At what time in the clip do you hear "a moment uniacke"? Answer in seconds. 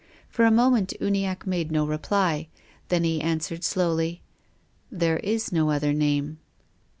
0.45-1.45